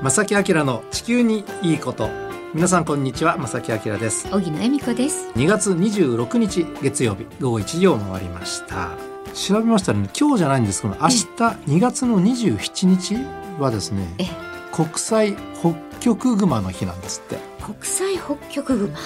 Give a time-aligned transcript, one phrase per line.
[0.00, 2.08] 正木明の地球にいいこと。
[2.54, 4.28] 皆さんこんにちは正木明です。
[4.32, 5.28] 荻野恵美子です。
[5.34, 7.26] 2月26日月曜日。
[7.40, 8.90] 午後1時を回りました。
[9.34, 10.82] 調べましたらね今日じゃないんです。
[10.82, 13.16] けど明日2月の27日
[13.58, 14.06] はですね
[14.72, 17.36] 国際北極熊の日なんですって。
[17.60, 18.96] 国際北極熊？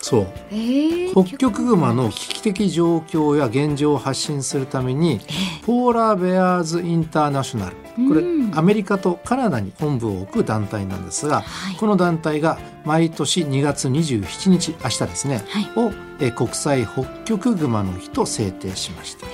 [0.00, 8.22] そう、えー、北極熊の危機的状況や現状を発信するために、えー、ポーラーベアーズ・インターナショナルこれ、
[8.54, 19.26] アメリカとカナダに本部を置く団体なんですが、はい、この団体が毎年2月27日明日ですね、はい、をえ国際北極熊の日と制定しました。
[19.26, 19.30] へ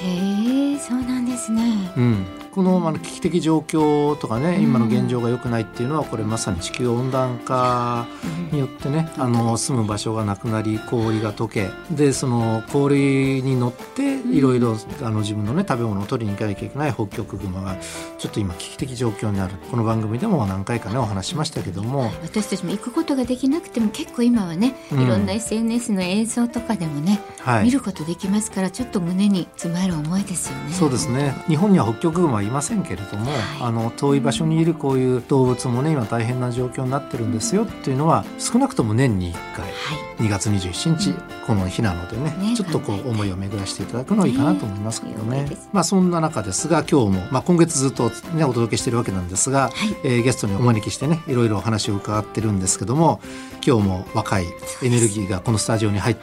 [0.72, 1.92] えそうなんですね。
[1.96, 2.26] うん、
[2.58, 8.08] このあの危機的状況とかね今の現状が良くないっていうのはこれまさに地球温暖化
[8.50, 17.76] によってね、あの住む場所がなくなり氷が溶けでその氷に乗っていろいろあの自分のね食べ物を取りに行かなきゃいけない北極熊が
[18.18, 19.54] ちょっと今危機的状況にある。
[19.70, 22.10] この番組でも何回かねお話しましたけども。
[22.22, 30.72] 私たちも行くことができなくても結構今はねいろんな SNS の映像とかでもね、はい、見ることできますからちょっと胸に詰まる思いですよね。
[30.72, 31.34] そうですね。
[31.46, 39.70] 日本には北極熊はいませんけれども、はい、あの遠い場所にいるこういう動物もね今大変な状況になってるんですよっていうのは少なくとも年に1回、は
[40.18, 41.14] い、2月27日、
[41.46, 45.44] この日なのでね、ね、ちょっとこう思いを巡らしていただくのはいいかなと思いますけどね。
[45.44, 53.20] ねまあそんな中ですが今日も、まあ、今月ずっと、ね、お届けしているわけなんですが、はい、えー、ゲストにお招きしてねいろいろお話を伺ってるんですけども
[53.66, 54.46] 今日も若い
[54.83, 56.22] エネルギーがこのスタジオに入って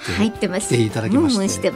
[0.60, 1.72] きていただきまして。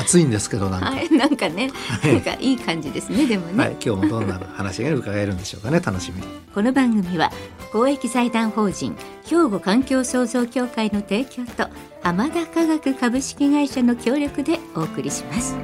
[0.00, 1.70] 暑いんですけどなんか、はい、なんかね、
[2.02, 6.22] なんかいい感じですねでもね、はい、今日もどんな話が伺えるんでしょうかね楽しみ
[6.54, 7.30] この番組は
[7.72, 11.68] 公益財団法人兵庫環境創造協会の提供と
[12.02, 15.56] 天田科学株式会社の協力でお送りします。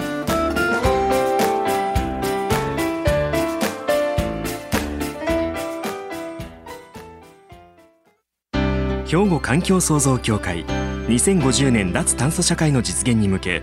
[9.06, 13.62] 兵庫環境創造協会2050年脱炭素社会の実現に向け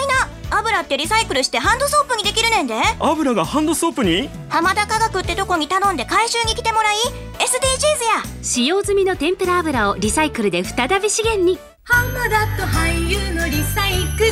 [0.61, 2.75] 油ってリサイクルしてハンドソープにできるねんで。
[2.99, 4.29] 油がハンドソープに？
[4.49, 6.95] 浜田科学ってとこに頼んで回収に来てもらい
[7.39, 8.43] SDGs や。
[8.43, 11.57] 使用済みの天ぷら油をリサイクルで再び資源に。
[11.83, 14.31] 浜田と俳優のリサイクル。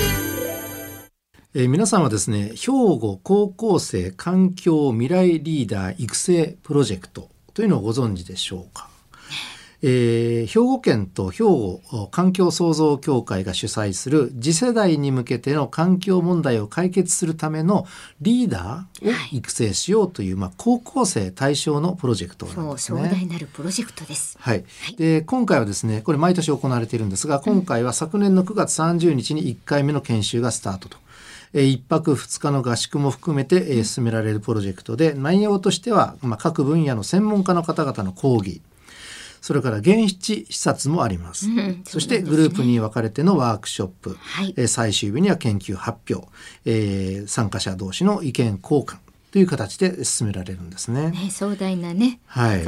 [1.56, 8.88] えー、皆さんはですね兵庫高校生環境未来リーダー育成プロジェクトというのをご存知でしょうか？
[9.82, 17.86] えー、兵庫県と兵庫環境創造協会が主催する次世代に向けての環境問題を解決するための
[18.22, 23.04] リーダーを育成しようという、はい、まあ、高校生対象のプロジェクトなんですね。
[23.04, 24.38] 壮大なるプロジェクトです。
[24.40, 24.66] はい。
[24.98, 30.98] で今回はですねこれ毎年行われているんですが今回は昨年の9月30日に1回目の研修がスタートと。
[31.54, 38.62] 1泊2日の合宿も含めて進められるプロジェクトで内容としては、まあ、各分野の専門家の方々の講義
[39.42, 41.48] それから現地視察もあります。
[41.48, 46.28] うん、そしてグループに分かれてのワークショップ、はい、え最終日には研究発表、
[46.66, 48.98] えー、参加者同士の意見交換
[49.32, 51.12] という形で進められるんですね。
[51.12, 52.66] ね壮大なね、はい、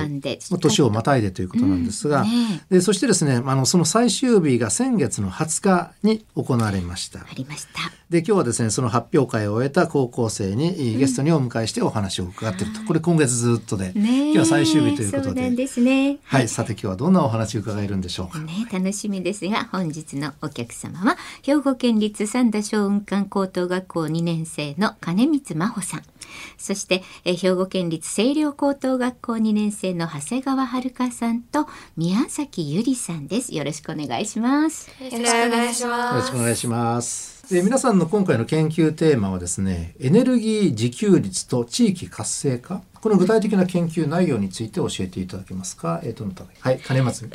[0.60, 7.20] 年をまたいでということなんですが、うんね、でそしてですねあのその最終日が先月の20日に行われました。
[7.20, 7.92] ありました。
[8.12, 18.40] で今日はですねその発表会を終えた高校生に、ゲストにお迎えしてお話を伺っていると、これ今月ずっとで、ね、今日は最終日ということでですね、はい、さて今日はどんなお話を伺えるんでしょうか。
[18.40, 26.04] ね楽しみですが本日のお客様は兵庫県立三田小雲館高等学校2年生の金光真帆さん。
[26.58, 33.54] そして、え兵庫県立清涼高等学校2年生の長谷川遥さんと宮崎ゆりさんです。
[33.56, 34.90] よろしくお願いします。
[35.00, 36.14] よろしくお願いします。
[36.16, 37.42] よろしくお願いします。
[37.50, 46.00] で皆さんの今回の研究テーマはですねエネルギー自給率と地域活性化この具体的な研究内容について教えていただけますか？
[46.04, 46.24] えっ、ー、と、
[46.60, 47.28] はい、金松。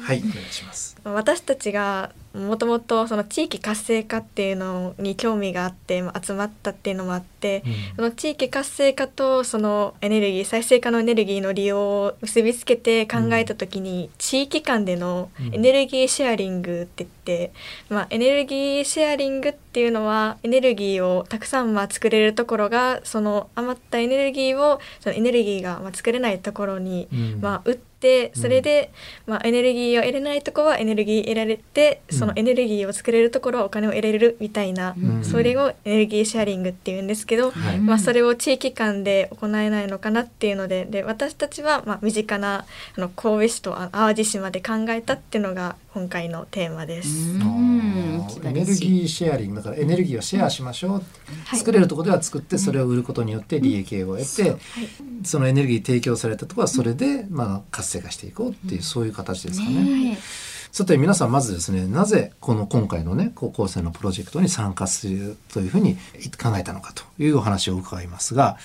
[0.00, 0.96] はい、お願いします。
[1.04, 17.52] 私たちがもともとその地域活性化っていうのに興味があって集まったっていうのもあって、うん、その地域活性化とそのエネルギー再生可能エネルギーの利用を結びつけて考えた時に、うん、地域間でのエネルギーシェアリングって言って、
[17.90, 27.08] うん、まあ、エネルギーシェアリングっていうのはエネルギーをたくさんまあ作れるところがその余ったエネルギーをそのエネルギーがまあ作れないところに、
[27.40, 28.90] まあ、売ってってそれで、
[29.26, 35.24] まあ、エネルギーを得れないとこはエネルギー得られてそのエネルギーを作れるところはお金を得れるみたいな、うん。
[35.24, 37.78] それをエネルギーシェアリングっていうんですけど、はい。
[37.78, 42.64] まあ、それを地域間で行えないのかなっていうのでで私たちはまあ身近な
[42.96, 47.36] あの神戸市とあ淡路島で考えたっていうのが今回のテーマです。
[48.44, 51.00] エネルギーシェアリングだからエネルギーをシェアしましょう、は
[51.56, 54.56] い作れるところでは作ってそれを売ることによって利益を得て、
[55.24, 60.10] そのエネルギー提供されたところはそれでまあ活性化していこうっていうそういう形ですかね。
[60.10, 60.18] ね
[60.70, 65.96] さて皆さんまずですねなぜこの今回のね高校生のプロジェクトに参加するというふうに
[66.40, 68.56] 考えたのかというお話を伺いますが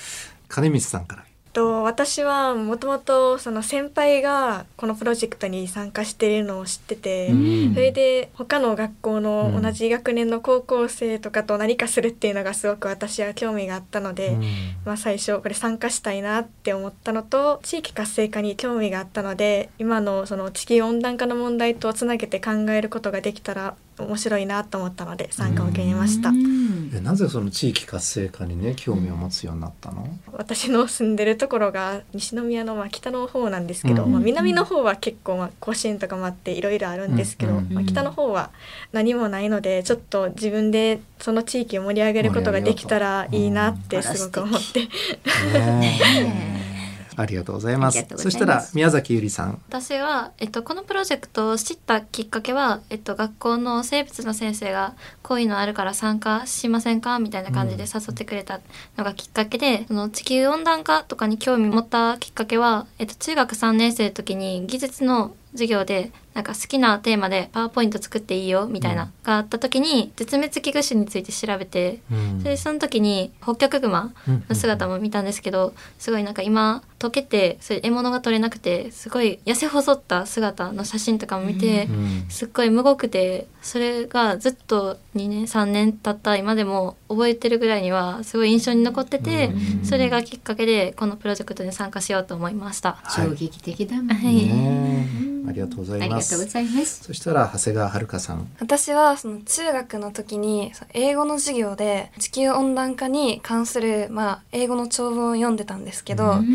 [0.48, 1.26] 金光さんから。
[1.56, 7.74] と私はもともとその先輩がこのプロジェクトに参加しているのを知ってて、うん。
[7.74, 14.44] それで他の学校の同じ学年の高校生とかと何かするっていうのがすごく私は興味があったので、うん。
[14.84, 26.32] まあ、最初これ参加したいなって思ったのと地域活性化に興味があったので今のその地球温暖化の問題とつなげて考えることができたら面白いなと思ったので参加を決めました。
[27.02, 38.52] なぜその地域活性化にね興味を持つようになったの、私の住んでるところが西宮のまあ北の方なんですけど、うんまあ、南の方は結構まあ甲子園とかもあっていろいろあるんですけど、うんまあ、北の方は
[38.92, 46.00] 何もないのでちょっと自分でその地域を盛り上げることができたらいいなってすごく思って、ね
[46.62, 46.65] え
[47.16, 48.06] ありがとうございます。
[48.18, 49.62] そしたら宮崎ゆりさん。
[49.68, 58.60] 私は、えっと、このプロジェクトを知ったきっかけは、えっと、学校の生物の先生がこういうのあるから参加しませんかみたいな感じで誘ってくれた
[58.98, 72.44] のがきっかけで、その地球温暖化とかに興味持ったきっかけは、えっと、中学3年生の時に技術の授業でなんか好きなテーマでパワーポイント作っていいよみたいな、があった時に絶滅危惧種について調べてうん。
[72.44, 74.14] でその時にホッキョクグマ
[74.50, 82.26] の姿も見たんですけどすごいなんか今溶けてそういう獲物が取れなくてすごい痩せ細った姿の写真とかも見て、うん。
[82.28, 89.86] すっごい無ごくてそれがずっと2年3年経った今でも覚えてるぐらいにはすごい印象に残ってて、うん。
[89.86, 92.98] それがきっかけでこのプロジェクトに参加しようと思いました。
[93.02, 95.36] はい衝撃的だもんね。
[95.48, 97.04] ありがとうござあいますりがとうございます。
[97.04, 98.50] そしたら長谷川遥さん。
[98.60, 106.46] 私はその中学の時にその英語の授業で地球温暖化に関する、まあ、英語の長文を読んでたんですけど、うん。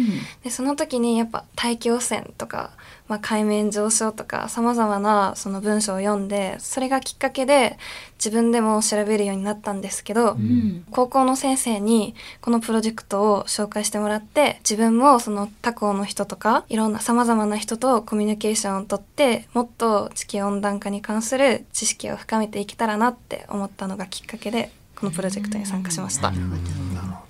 [0.43, 2.73] でその時にやっぱ大気汚染とか、
[3.11, 7.77] まあ、海面上昇とかさまざまなその文章を読んでそれがきっかけで
[8.19, 10.85] 自分でも調べるようになったんですけど、うん。
[10.93, 24.71] 高校の先生にこのプロジェクトを紹介してもらって自分もその他校の人とかいろんな様々な人とコミュニケーションをとってもっと地球温暖化に関する知識を深めていけたらなって思ったのがきっかけで
[25.01, 26.31] このプロジェクトに参加しました。
[26.31, 26.61] なるほど。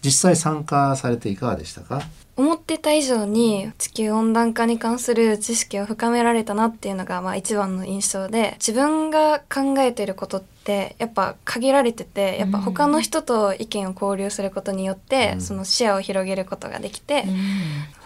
[0.02, 2.02] 実際参加されていかがでしたか？
[2.36, 15.40] 思ってた以上に地球温暖化に関する知識を深められたなっていうのがまあ一番の印象で自分が考えていることってやっぱ限られててやっぱ他の人と意見を交流することによってうん。
[15.42, 17.24] その視野を広げることができて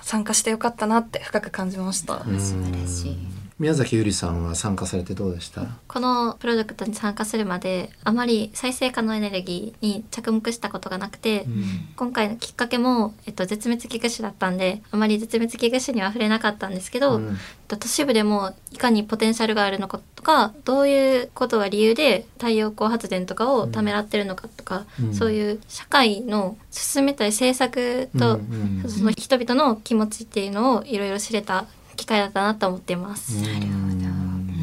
[0.03, 2.19] 参加してよかったなって深く感じました。
[2.25, 3.17] 素晴らしい
[3.61, 5.65] 宮崎ゆりさんは参加されてどうでした？
[5.87, 11.47] このプロジェクトに参加するまであまり再生可能エネルギーに着目したことがなくて、
[11.95, 17.29] 今回のきっかけも、えっと、絶滅危惧種だったんであまり絶滅危惧種には触れなかったんですけど、うん。
[17.29, 17.35] えっ
[17.69, 25.15] と都市部でもいかにポテンシャルがあるのかとかどういうことが理由で太陽光発電とかをためらってるのかとか、うん。
[25.15, 28.91] そういう社会の進めたい政策と、うんうん。
[28.91, 31.67] その人々の気持ちっていうのをいろいろ知れた
[32.05, 33.37] 機会だったなと思っています。
[33.37, 33.95] うん。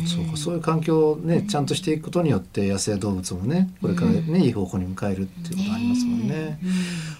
[0.07, 6.59] そうかそういう環境をねちゃんとしていくことによって野生動物もねこれからね、いい方向に向かえるっていうことありますもんね。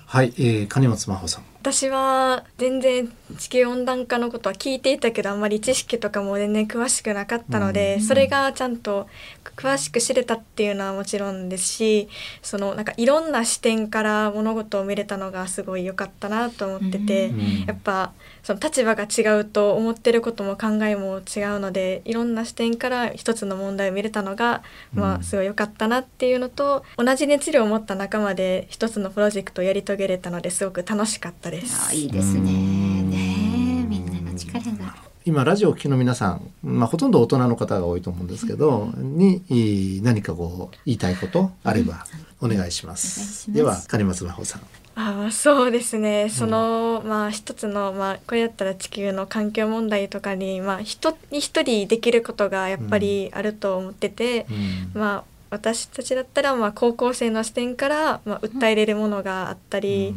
[0.06, 1.44] はい、えー、金松真帆さん。
[1.62, 9.08] 私は全然地球温暖化のことは聞いていたけどあんまり知識とかも全然詳しくなかったので、それがちゃんと
[9.56, 12.10] 詳しく知れたっていうのはもちろんですし
[12.42, 18.12] そのなんかいろんな視点から物事を見れたのがすごい良かったなと思ってて、うんやっぱ
[18.44, 24.64] その立場が違うと思ってることも考えも違うのでいろんな視点から一つの問題を見れたのが、
[24.94, 31.90] まあ、すごい良かったなっていうのと同じ熱量を持った仲間で一つのプロジェクトをやり遂げれたのですごく楽しかったです。
[31.90, 32.42] あいいですね。
[32.42, 34.96] ねみんなの力が。
[35.24, 42.06] 今ラジオをお聞きの皆さん、まあ、ほとんど大人の方が多いと思うんですけど、にいい何かこう言いたいことあれば
[42.40, 43.52] お願いします。
[43.52, 43.82] お願いします。
[43.84, 44.62] では金松真帆さん。
[44.96, 46.30] ああそうですね。
[46.30, 54.54] その、まあ一つの、まあ、これだったら地球の環境問題とかに、まあ、人に一人できることがやっぱりあると思ってて、う
[54.98, 55.00] ん。
[55.00, 60.16] まあ私たちだったら、まあ、高校生の視点から、まあ、訴えれるものがあったり、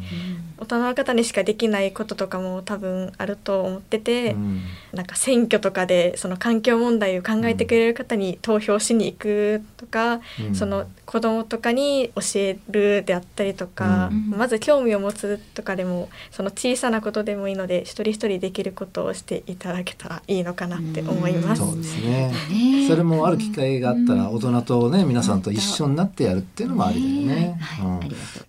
[0.59, 4.37] 大人の方にしかできないこととかも多分あると思ってて、
[4.93, 10.21] なんか選挙とかでその環境問題を考えてくれる方に投票しに行くとか、
[10.53, 21.63] その子供とかに教えるであったりとか、まず興味を持つとかでもその小さなことでもいいので一人一人できることをしていただけたらいいのかなって思います。
[21.63, 22.33] そうですね。
[22.89, 27.61] それもある機会があったら大人とね皆さんと一緒になってやるっていうのもありだよね。
[27.83, 28.01] うん。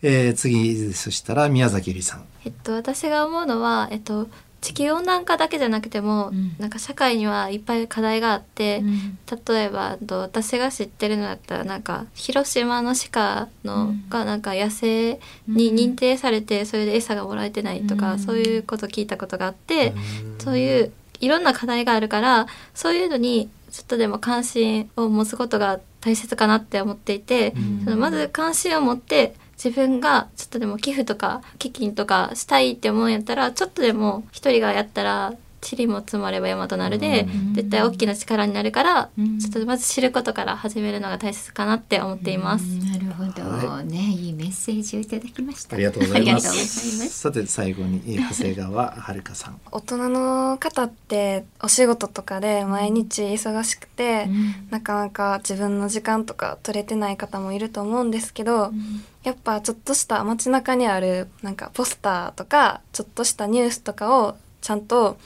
[0.02, 2.26] えー、次そしたら宮崎ゆりさん。
[2.46, 4.28] えっと私が思うのはえっと
[4.62, 9.18] 地球温暖化だけじゃなくても、うん、なんか社会にはいっぱい課題があって、うん、
[9.48, 19.94] 例えば私が知ってるのだったらなんか広島の鹿の、がなんか野生に認定されてそれで餌がもらえてないとか、そういうこと聞いたことがあって、
[20.40, 35.34] そういういろんな課題があるからそういうのにちょっとでも関心を持つことが大切かなって思っていて、そのまず関心を持って自分がちょっとでも寄付とか基金とかしたいって思うんやったらちょっとでも一人がやったら
[35.68, 39.10] 塵も積もれば山となるで、絶対大きな力になるから、
[39.40, 42.66] ちょっとまず知ることから始めるのが大切かなって思っています。
[42.86, 45.76] なるほど、はい、ねいいメッセージをいただきました。
[45.76, 47.10] ありがとうございます。
[47.10, 49.60] さて最後に長谷川遥さん。
[49.72, 59.04] 大人の方ってお仕事とかで毎日忙しくて、うん、なかなか自分の時間とか取れてない方もいると思うんですけど、うん。
[59.24, 65.18] やっぱちょっとした街中にあるなんかポスターとかちょっとしたニュースとかをちゃんと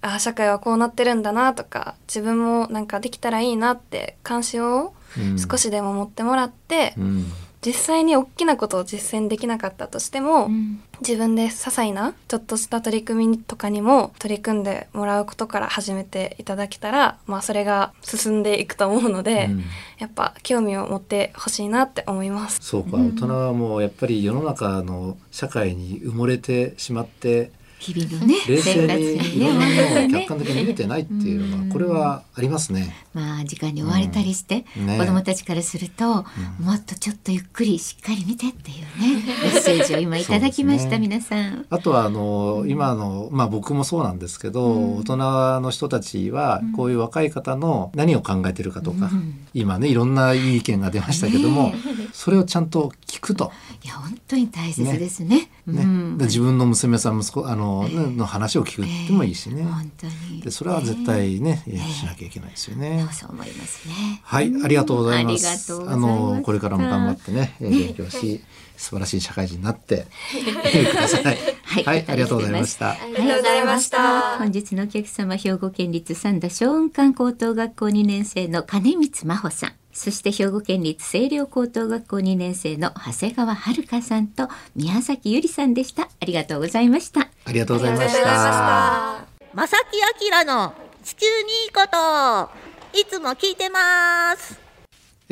[0.00, 4.94] あ社会はこうなってるんだなとか自分もなんかできたらいいなって関心を
[5.36, 7.26] 少しでも持ってもらって、うん、
[7.64, 19.64] 実際に大きなことを実践できなかったとしても、うん、自分で些細なちょっとした取り組みとかにも取り組んでもらうことから始めていただけたら、まあ、それが進んでいくと思うので、うん、
[19.98, 22.58] やっぱ興味を持ってほしいなって思います。
[22.60, 27.52] そうか、大人はもうやっぱり世の中の社会に埋もれてしまって
[27.82, 32.94] 日々のね冷静にいろんなものを客観的に見れてないっていうのはこれはありますね。
[33.12, 34.86] まあ時間に追われたりして、うん。
[34.86, 41.66] ね、子どもたちからすると、うん、もっとちょっとゆっくりしっかり見てっていうね メッセージを今いただきました、ね、皆さん。
[41.68, 45.16] あとはあの今のまあ僕もそうなんですけど、うん、大人
[45.60, 49.10] の人たちはこういう若い方の何を考えてるかとか、
[49.54, 51.74] 今ねいろんないい意見が出ましたけども、ね、
[52.12, 53.50] それをちゃんと聞くと。
[53.82, 55.32] いや本当に大切ですね。
[55.32, 59.62] ね、自分の娘さん息子あのの話を聞くってもいいしね。
[59.62, 60.40] 本当に。
[60.40, 63.06] でそれは絶対ね、えー、しなきゃいけないですよね。
[63.12, 64.20] そう思いますね。
[64.24, 65.72] はい、ありがとうございます。
[65.72, 68.40] あのこれからも頑張ってね、勉強し、
[68.76, 70.08] 素晴らしい社会人になって
[70.90, 71.38] ください。
[71.64, 72.90] はい、ありがとうございました。
[72.90, 74.38] ありがとうございました。
[74.38, 79.81] 本日のお客様、兵庫県立三田小雲館高等学校2年生の金光真帆さん。
[79.92, 86.08] そして兵庫県立清涼高等学校2年生の長谷川遥さんと宮崎ゆりさんでした。
[86.20, 87.28] ありがとうございました。
[87.44, 89.24] ありがとうございました。
[89.54, 90.72] 正木明の
[91.04, 94.62] 地球にいいこと、いつも聞いてます。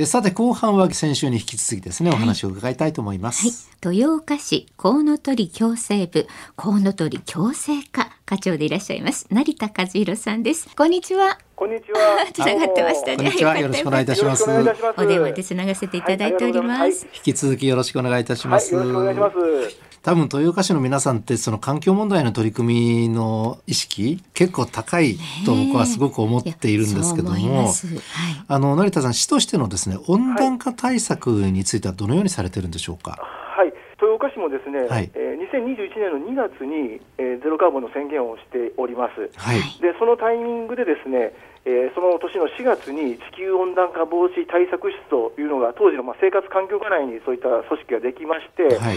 [0.06, 6.26] さて後半は先週に引き続きですね、お話を伺いたいと思います、はい、豊岡市コウノトリ共生部
[6.56, 11.98] コウノトリ共生課課長でいらっしゃいます成田和弘さんですこんにちはこんにちは。
[12.32, 13.24] つながってましたね。
[13.60, 14.44] よろしくお願いいたします。
[14.96, 17.06] お電話でつながせていただいております。
[17.14, 18.72] 引き続きよろしくお願いいたします。
[18.72, 19.36] よろしくお願いします。
[20.02, 27.72] 多分豊岡市の皆さんってその環境問題の取り組みの意識結構高いと僕はすごく思っているんですけども、はい、
[28.48, 33.10] あの成田さん市としてのですね温暖化対策についてはどのようにされてるんでしょうか？
[33.10, 33.39] はい、豊
[34.20, 39.32] 岡市もですね、はい、えー、2021年の2月に、えー、ゼロカーボンの宣言をしております。
[39.40, 41.32] はい、でそのタイミングでですね
[41.66, 48.96] えー、その年の4月に地球温暖化防止対策室というのが当時のまあ生活環境課内にそういった組織ができまして、はい、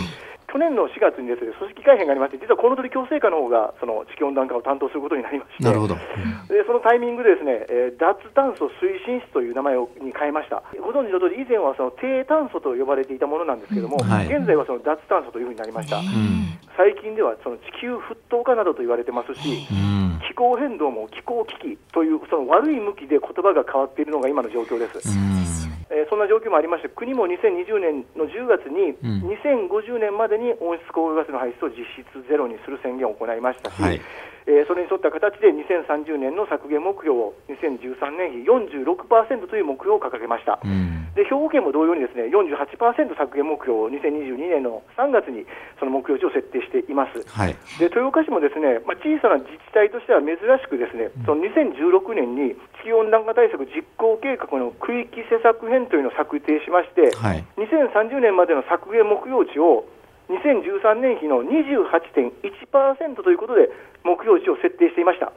[0.54, 5.98] 去年の4月にですね組織改編がありまして、実はコウノトリ共生課の方がその地球温暖化を担当することになりまして、なるほど、
[6.46, 10.62] でそのタイミングでですね、えー、脱炭素推進室という名前をに変えました。
[10.78, 15.98] ご存知の通り、以前はその低炭素と呼ばれていたものなんですけれども、はい、現在はその脱炭素というふうになりました。
[15.98, 25.63] うん、最近ではその地球沸騰化などと言われてますし、うん、気候変動も気候危機というその悪い向きで言葉が変わっているのが今の状況です。
[25.94, 34.02] うんえー、そんな状況もありまして、国も2020年の10月に、2050年までに温室効果ガスの排出を実質ゼロにする宣言を行いましたし、はい、
[34.46, 45.48] えー、それに沿った形で2030年の削減目標を2013年比46%という目標を掲げました、うん、で兵庫県も同様にですね48%削減目標を2022年の3月に
[45.80, 59.86] その目標値を設定しています、はい、で豊岡市もですね、まあ、小さな自治体としては珍しくですね、その2016年に地球温暖化対策実行計画の区域施策編というのを策定しまして、はい、2030年までの削減目標値を
[60.30, 63.70] 2013年比の28.1%ということで、
[64.04, 65.32] 目標値を設定していました。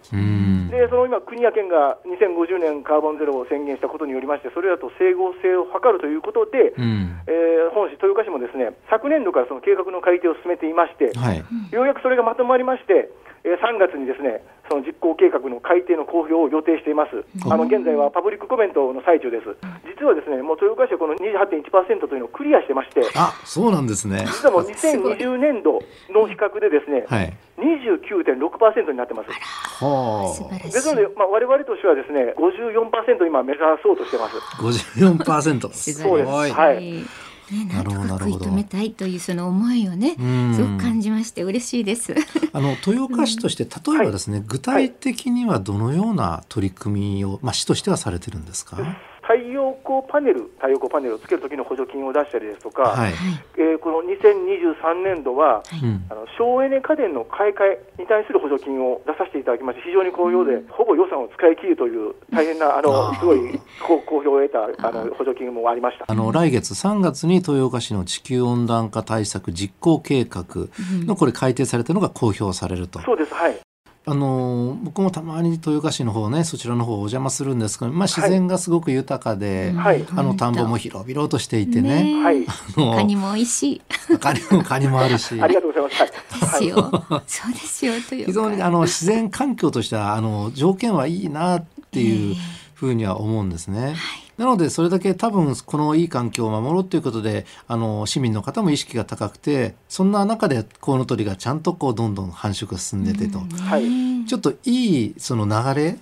[0.71, 11.43] で、その今、国や県が2050年カーボンゼロを宣言したことによりまして、それらと整合性を図るということで、うん、えー、本市、豊岡市もですね昨年度からその計画の改定を進めていまして、はい、
[11.75, 19.55] ようやくそれがまとまりまして、えー、3月にですねその実行計画の改定の公表を予定しています、あの現在はパブリックコメントの最中です、
[19.87, 24.27] 実はですねもう豊岡市はこの28.1%というのをクリアしてまして、あそうなんですね。
[24.27, 25.79] 実はもう2020年度
[26.11, 29.31] の比較でですね、はい、29.6%になってます。
[29.79, 34.37] はあ、ですので、まあ、われわれとしてはですね54%今目指そうとしてます。
[34.59, 36.29] 54% そうです。
[36.53, 37.05] はい。
[37.51, 40.17] ね、なんとか食い止めたいというその思いをね、
[40.55, 42.15] すごく感じまして嬉しいです。
[42.53, 43.71] あの豊岡市として例
[44.03, 48.79] えばですね、はい、具体的にはどのような取り組みを、まあ、市としてはされてるんですか？
[49.27, 53.13] 太陽光パネル、太陽光パネルをつけるときの補助金を出したりですとか、はい、
[53.59, 55.81] えー、この2023年度は、はい、
[56.11, 57.65] あの省エネ家電の買い替
[57.99, 66.05] えに対する補助金を出させていただきまして、非常に好評で、うん、ほぼ予算を使い切るという大変な、あのすごい好評を得たあの補助金もありました。
[66.07, 70.69] あの来月3月に豊岡市の地球温暖化対策実行計画
[71.05, 73.01] のこれ改定されたのが公表されると。
[73.01, 73.66] そうですはい
[74.09, 82.47] あの僕もたまに豊岡市の方ねそちらの方お邪魔するんですけど、まあ、自然がすごく豊かで、はい、あの田んぼも広々としていてね、ねはい、
[82.95, 83.83] カニも美味しい。
[84.21, 85.35] カニもカニもあるし。
[85.43, 92.37] ありがとうございます、ですよ、そうですよ非常にあの自然環境としてはあの条件はいいなっていう
[92.75, 93.87] ふうには思うんですね。
[93.87, 105.99] はいなのでそれだけ多分このいい環境を守ろうということであの市民の方も意識が高くてそんな中でコウノトリがちゃんとこうどんどん繁殖が進んでてと、はい、ちょっといいその流れ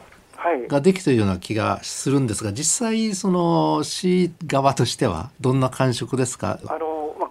[0.68, 6.58] ができているような気がするんですが実際その市側としてはどんな感触ですか？
[6.66, 6.78] あの、まあ、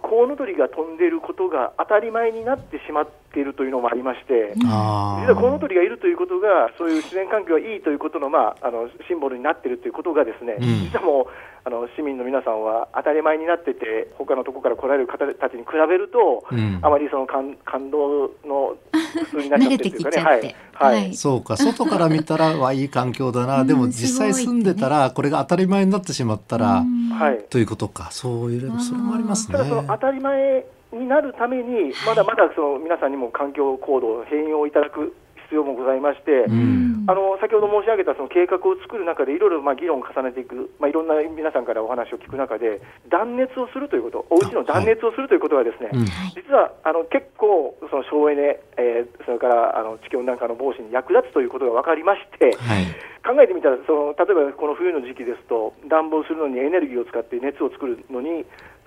[0.04, 11.26] コウノトリが飛んでいることが当たり前になってしまっているというのもありまして、実はコウノトリがいるということが、そういう自然環境がいいということの,、まあ、あのシンボルになっているということが、ですね、うん、実はもう
[11.64, 18.76] あの市民の皆さんは当たり前になってて、他のところから来られる方たちに比べると、うん、あまりその感感動の
[19.14, 20.22] 普通になっちゃってるというかね。
[20.22, 20.54] はい。
[20.74, 21.56] はい、そうか。
[21.56, 28.08] 外から見たら はいい環境だな、でも実際住んでたらこれが当たり前になってしまったら、はい、ということか。
[28.10, 29.58] そういうそれもありますね。
[29.58, 52.84] ただその当たり前になるために、まだまだその皆さんにも環境行動、変容いただく必要もございまして、うん、あの先ほど申し上げたその計画を作る中で、いろいろまあ議論を重ねていく、まあ、いろんな皆さんからお話を聞く中で、断熱をするということ、お家の断熱をするということが、ですね、はい、実はあの結構、その省エネ、えー、それからあの地球温暖化の防止に役立つということが分かりまして、はい、
[53.24, 58.44] 考えてみたらその、例えばこの冬の時期ですと、暖房するのにエネルギーを使って熱を作るのに、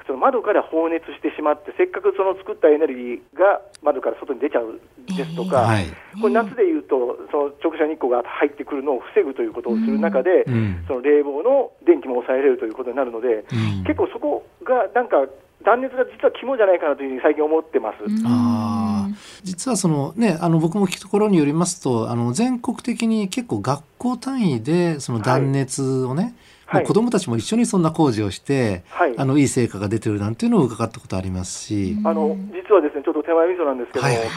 [0.08, 5.86] その窓から放熱してしまって、せっかくその作ったエネルギーが窓から外に出ちゃうですとか、えーはい、
[6.22, 15.28] これ、夏でいうと、その直射日光が入ってくるのを防ぐということをする中で、うん、その冷房の電気も抑えれるということになるので、うん、結構そこがなんか、
[15.66, 17.98] 断熱が実は肝じゃないかなというふうに最近思ってます。
[18.26, 19.10] あ
[19.44, 26.34] 実はそのねあの僕も聞くところによりますとあの全国的に結構学校単位でその断熱をね、はい
[26.68, 34.28] はい、子どもたちも一緒にそんな工事をして、はい、あのいい成果が出てるなんていうのを伺ったことありますし、あの実はですねちょっと手前味噌なんですけど、はいはい。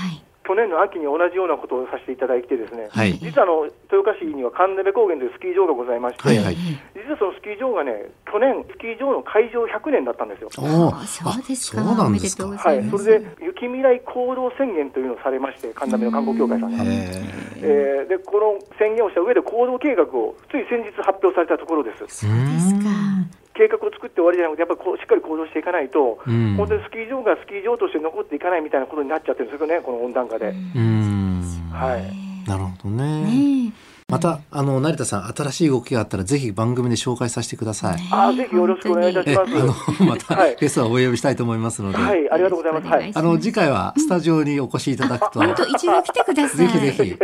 [0.51, 10.51] 去年の秋に同じようなことをさせていただいて、ですね、はい、実はあの豊岡市には神鍋高原というスキー場がございまして、はいはい、実はそのスキー場がね、去年、スキー場の開場100年だったんですよ。
[10.59, 12.49] あそうですか、そうなんですか。
[12.51, 16.83] はい、それで雪未来行動宣言というのをされまして、神鍋の観光協会さんが。
[17.63, 22.27] えー、でこの宣言をした上で行動計画をつい先日発表されたところです。
[22.27, 22.91] そうですか
[23.55, 30.47] 計画を作って終わりじゃなくて、やっぱりこうしっかり行動していかないと、うん、本当にスキー場がスキー場として残っていかないみたいなことになっちゃってるんですよね、この温暖化で。
[30.47, 33.69] はい、なるほどね。
[33.69, 33.73] ね
[34.11, 37.99] またあの成田さん新しい動きがあったらぜひ番組で紹介させてください。
[38.11, 39.55] あぜひよろしくお願いいたします。
[39.57, 39.75] あの
[40.11, 41.99] また、 はい、ゲストはお呼びしたいと思いますので。
[41.99, 42.87] はい、ありがとうございます。
[42.89, 45.41] はい、あの次回はスタジオにお越しいただくと。
[45.41, 46.57] 本当一度来てください。
[46.57, 47.17] ぜひぜひよ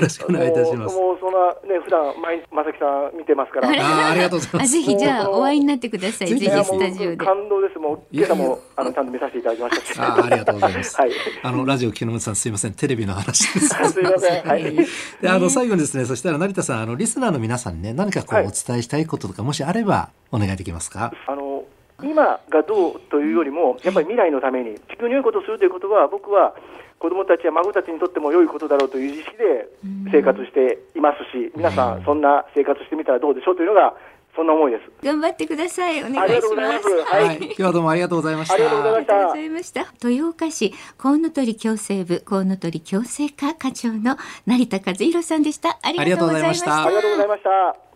[0.00, 0.96] ろしくお願いいたします。
[0.96, 3.68] もうそんなね普段毎まさきさん見てますから。
[3.68, 4.72] あありがとうございます。
[4.72, 6.28] ぜひじゃあお会いになってください。
[6.28, 7.16] ぜひスタジオで。
[7.16, 7.78] 感動です。
[7.78, 10.04] もう今朝もあのちゃんと見させていただきました。
[10.04, 10.96] あありがとうございます。
[10.96, 11.10] はい。
[11.42, 13.68] あのラジオ木野さんすいませんテレビの話です。
[13.90, 14.44] すいません。
[14.44, 14.76] はい。
[15.20, 21.12] であの最後にですねそしたら成田さんあのリスナーの皆さんね何かこう、お伝えしたいこととかもしあればお願いできますか？
[21.26, 21.64] あの
[22.02, 26.54] 今がどうというよりもやっぱり未来のために地球に良いことをするということは僕は
[26.98, 29.68] 子どもたちや孫たちにとっても良いことだろうという意識で
[30.10, 33.94] 生活していますし皆さんそんな生活してみたらどうでしょうというのが
[34.34, 35.04] そんな思いです。
[35.04, 36.02] 頑張ってください。
[36.04, 36.88] お願いします。
[37.04, 37.26] はい。
[37.26, 38.54] はい、今日はどうもありがとうございました。
[38.54, 39.14] ありがとうございました。
[39.14, 40.08] ありがとうございました。
[40.08, 44.16] 豊岡市コウノトリ共生部コウノトリ共生課課長の
[44.46, 45.78] 成田和弘さんでした。
[45.82, 46.84] ありがとうございました。
[46.84, 47.90] ありがとうございました。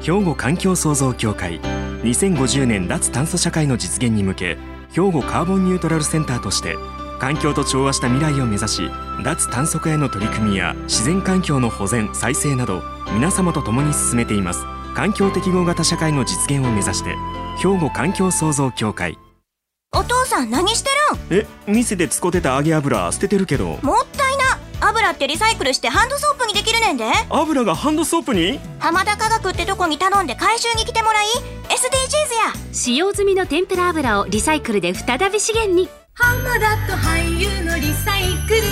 [0.00, 4.56] 兵庫環境創造協会2050年脱炭素社会の実現に向け
[4.92, 6.76] 兵庫カーボンニュートラルセンターとして
[7.18, 8.90] 環境と調和した未来を目指し
[9.24, 12.82] 脱炭素化への取り組みや自然環境の保全再生など
[13.12, 14.64] 皆様と共に進めています
[14.98, 17.14] 環境適合型社会の実現を目指して
[17.58, 19.16] 兵庫環境創造協会。
[19.92, 20.90] お父さん何して
[21.30, 21.40] るん？
[21.40, 23.78] え店で使ってた揚げ油捨ててるけど。
[23.82, 24.88] もったいな。
[24.88, 27.04] 油ってリサイクルしてハンドソープにできるねんで。
[27.30, 28.58] 油がハンドソープに？
[28.80, 31.26] 浜田科学ってとこに頼んで回収に来てもらい。
[31.68, 32.72] SDGs や。
[32.72, 35.88] 使用済みの天ぷら油をリサイクルで再び資源に。
[36.14, 38.62] 浜田と俳優のリサイクル。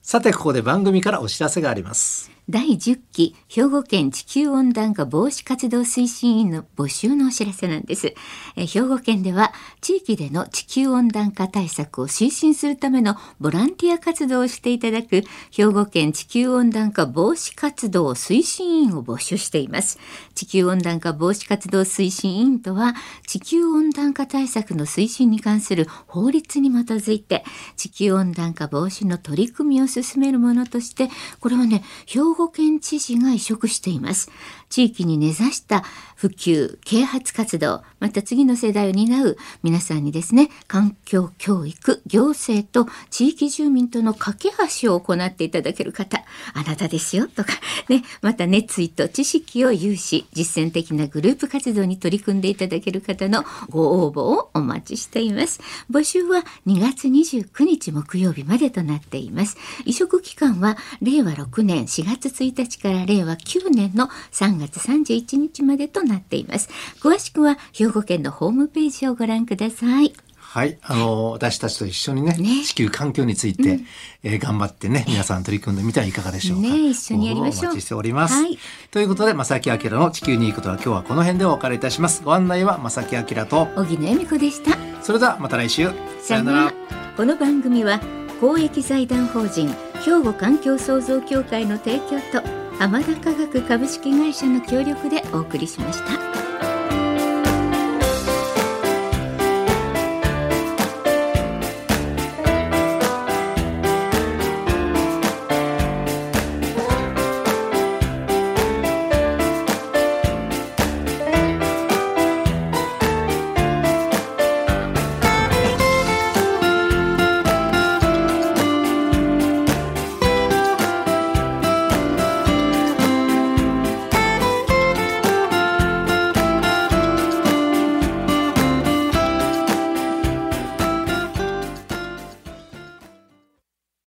[0.00, 8.14] さてここで番組からお知らせがあります第10期兵庫県地球温暖化防止活動推進員の募集のお知らせなんです。
[8.54, 19.98] え兵庫県では地域での地球温暖化対策を推進するためのボランティア活動をしていただく兵庫県地球温暖化防止活動推進員を募集しています。
[20.34, 22.94] 地球温暖化防止活動推進員とは
[23.26, 27.42] 地球温暖化対策の推進に関する法律に基づいて
[27.76, 31.08] 地球温暖化防止の取り組みを進めるものとして
[31.40, 34.30] これはね兵庫県知事が移植しています。
[34.68, 35.84] 地域に根ざした
[36.16, 44.48] 普及、啓発活動、また次の世代を担う皆さんにですね、環境教育、行政と地域住民との架け
[44.80, 46.24] 橋を行っていただける方、
[46.54, 47.52] あなたですよとか、
[47.88, 55.60] ね、また熱意と知識を有し、実践的なグループ活動に取り組んでいただける方のご応募をお待ちしています。
[55.90, 59.56] 募集は2月29日木曜日までとなっています。
[59.84, 66.68] 移植期間は令和6年4月1日から令和9年の3月31日までとなっています。
[67.00, 70.14] 詳しくは兵庫県のホームページをご覧ください。
[70.54, 73.80] はい、あの私たちと一緒にね、ね地球環境について、
[74.22, 76.68] えー頑張ってね、皆さん取り組んでみてはいかがでしょうか。
[76.68, 78.34] ね一緒にやりましょうお待ちしております。
[78.34, 78.56] はい
[78.92, 82.22] ということで、正木明の地球にいいことは今日はこの辺でお別れいたします。
[82.22, 84.78] ご案内は正木明と、小木野恵美子でした。
[85.02, 85.90] それではまた来週。
[86.22, 86.74] さよなら。
[87.16, 87.98] この番組は
[88.40, 89.68] 公益財団法人
[90.04, 96.43] 兵庫環境創造協会の提供と浜田科学株式会社の協力でお送りしました。